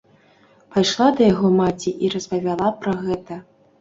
[0.75, 3.43] Пайшла да яго маці і распавяла пра гэта.